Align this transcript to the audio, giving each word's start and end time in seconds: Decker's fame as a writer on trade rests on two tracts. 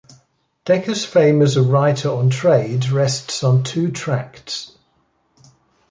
Decker's 0.65 1.05
fame 1.05 1.43
as 1.43 1.57
a 1.57 1.61
writer 1.61 2.09
on 2.09 2.31
trade 2.31 2.89
rests 2.89 3.43
on 3.43 3.61
two 3.61 3.91
tracts. 3.91 4.75